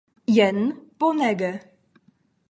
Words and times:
Jen, 0.35 0.57
bonege. 1.03 1.51